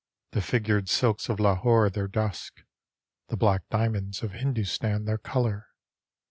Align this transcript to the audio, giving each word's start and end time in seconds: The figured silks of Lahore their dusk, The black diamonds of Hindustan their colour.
The 0.31 0.41
figured 0.41 0.89
silks 0.89 1.29
of 1.29 1.39
Lahore 1.39 1.87
their 1.91 2.07
dusk, 2.07 2.63
The 3.27 3.37
black 3.37 3.69
diamonds 3.69 4.23
of 4.23 4.31
Hindustan 4.31 5.05
their 5.05 5.19
colour. 5.19 5.67